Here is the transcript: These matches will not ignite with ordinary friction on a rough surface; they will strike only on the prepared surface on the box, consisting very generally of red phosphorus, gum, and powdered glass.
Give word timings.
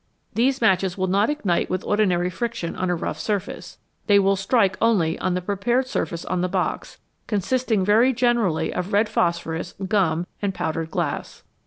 These 0.33 0.61
matches 0.61 0.97
will 0.97 1.05
not 1.05 1.29
ignite 1.29 1.69
with 1.69 1.83
ordinary 1.85 2.31
friction 2.31 2.75
on 2.75 2.89
a 2.89 2.95
rough 2.95 3.19
surface; 3.19 3.77
they 4.07 4.17
will 4.17 4.35
strike 4.35 4.75
only 4.81 5.19
on 5.19 5.35
the 5.35 5.43
prepared 5.43 5.85
surface 5.85 6.25
on 6.25 6.41
the 6.41 6.49
box, 6.49 6.97
consisting 7.27 7.85
very 7.85 8.11
generally 8.11 8.73
of 8.73 8.93
red 8.93 9.07
phosphorus, 9.07 9.75
gum, 9.87 10.25
and 10.41 10.55
powdered 10.55 10.89
glass. 10.89 11.43